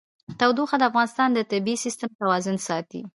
[0.39, 3.01] تودوخه د افغانستان د طبعي سیسټم توازن ساتي.